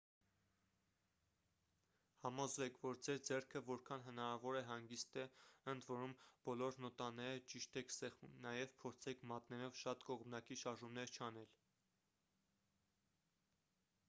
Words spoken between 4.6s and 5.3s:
է հանգիստ է